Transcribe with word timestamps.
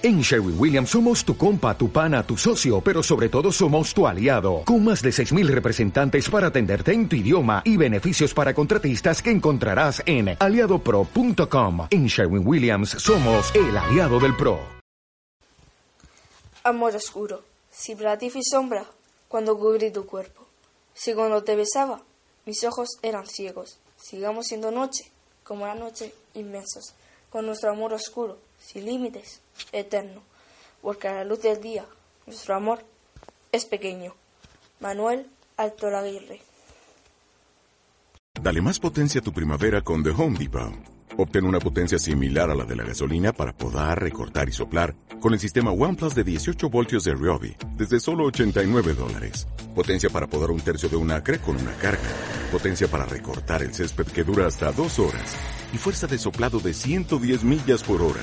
En 0.00 0.20
Sherwin 0.20 0.54
Williams 0.56 0.90
somos 0.90 1.24
tu 1.24 1.36
compa, 1.36 1.76
tu 1.76 1.90
pana, 1.90 2.22
tu 2.22 2.36
socio, 2.36 2.80
pero 2.80 3.02
sobre 3.02 3.28
todo 3.28 3.50
somos 3.50 3.92
tu 3.92 4.06
aliado, 4.06 4.62
con 4.64 4.84
más 4.84 5.02
de 5.02 5.10
6.000 5.10 5.48
representantes 5.48 6.30
para 6.30 6.46
atenderte 6.46 6.92
en 6.92 7.08
tu 7.08 7.16
idioma 7.16 7.62
y 7.64 7.76
beneficios 7.76 8.32
para 8.32 8.54
contratistas 8.54 9.20
que 9.20 9.32
encontrarás 9.32 10.00
en 10.06 10.36
aliadopro.com. 10.38 11.88
En 11.90 12.06
Sherwin 12.06 12.46
Williams 12.46 12.90
somos 12.90 13.52
el 13.56 13.76
aliado 13.76 14.20
del 14.20 14.36
PRO. 14.36 14.60
Amor 16.62 16.94
oscuro, 16.94 17.42
si 17.68 17.94
y 17.94 18.42
sombra, 18.44 18.84
cuando 19.26 19.58
cubrí 19.58 19.90
tu 19.90 20.06
cuerpo. 20.06 20.46
Si 20.94 21.12
cuando 21.12 21.42
te 21.42 21.56
besaba, 21.56 22.00
mis 22.46 22.62
ojos 22.62 23.00
eran 23.02 23.26
ciegos. 23.26 23.80
Sigamos 23.96 24.46
siendo 24.46 24.70
noche, 24.70 25.10
como 25.42 25.66
la 25.66 25.74
noche, 25.74 26.14
inmensos, 26.34 26.94
con 27.30 27.46
nuestro 27.46 27.72
amor 27.72 27.94
oscuro, 27.94 28.38
sin 28.68 28.84
límites 28.84 29.40
eterno, 29.72 30.20
porque 30.82 31.08
a 31.08 31.14
la 31.14 31.24
luz 31.24 31.40
del 31.40 31.60
día 31.62 31.86
nuestro 32.26 32.54
amor 32.54 32.84
es 33.50 33.64
pequeño. 33.64 34.14
Manuel 34.80 35.26
Alto 35.56 35.90
Laguirre. 35.90 36.42
Dale 38.40 38.60
más 38.60 38.78
potencia 38.78 39.20
a 39.20 39.24
tu 39.24 39.32
primavera 39.32 39.80
con 39.80 40.04
The 40.04 40.10
Home 40.10 40.38
Depot. 40.38 40.74
Obtén 41.16 41.46
una 41.46 41.58
potencia 41.58 41.98
similar 41.98 42.50
a 42.50 42.54
la 42.54 42.64
de 42.64 42.76
la 42.76 42.84
gasolina 42.84 43.32
para 43.32 43.56
podar, 43.56 44.00
recortar 44.02 44.48
y 44.48 44.52
soplar 44.52 44.94
con 45.18 45.32
el 45.32 45.40
sistema 45.40 45.72
OnePlus 45.72 46.14
de 46.14 46.22
18 46.22 46.68
voltios 46.68 47.04
de 47.04 47.14
Ryobi 47.14 47.56
desde 47.74 47.98
solo 47.98 48.26
89 48.26 48.94
dólares. 48.94 49.48
Potencia 49.74 50.10
para 50.10 50.26
podar 50.26 50.50
un 50.50 50.60
tercio 50.60 50.90
de 50.90 50.96
un 50.96 51.10
acre 51.10 51.38
con 51.38 51.56
una 51.56 51.72
carga. 51.78 52.08
Potencia 52.52 52.86
para 52.86 53.06
recortar 53.06 53.62
el 53.62 53.74
césped 53.74 54.06
que 54.06 54.24
dura 54.24 54.46
hasta 54.46 54.70
dos 54.72 54.98
horas. 54.98 55.34
Y 55.72 55.78
fuerza 55.78 56.06
de 56.06 56.18
soplado 56.18 56.60
de 56.60 56.74
110 56.74 57.44
millas 57.44 57.82
por 57.82 58.02
hora. 58.02 58.22